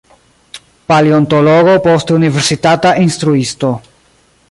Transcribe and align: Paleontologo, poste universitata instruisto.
Paleontologo, 0.91 1.75
poste 1.89 2.17
universitata 2.19 2.95
instruisto. 3.07 3.75